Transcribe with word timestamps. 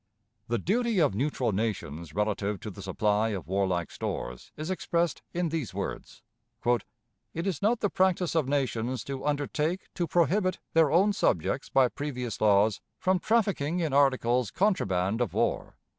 The 0.47 0.57
duty 0.57 0.97
of 0.97 1.13
neutral 1.13 1.51
nations 1.51 2.15
relative 2.15 2.59
to 2.61 2.71
the 2.71 2.81
supply 2.81 3.29
of 3.35 3.47
warlike 3.47 3.91
stores 3.91 4.51
is 4.57 4.71
expressed 4.71 5.21
in 5.31 5.49
these 5.49 5.75
words: 5.75 6.23
"It 6.65 7.45
is 7.45 7.61
not 7.61 7.81
the 7.81 7.89
practice 7.91 8.33
of 8.33 8.47
nations 8.49 9.03
to 9.03 9.23
undertake 9.23 9.89
to 9.93 10.07
prohibit 10.07 10.57
their 10.73 10.89
own 10.91 11.13
subjects 11.13 11.69
by 11.69 11.87
previous 11.87 12.41
laws 12.41 12.81
from 12.97 13.19
trafficking 13.19 13.79
in 13.79 13.93
articles 13.93 14.49
contraband 14.49 15.21
of 15.21 15.35
war. 15.35 15.75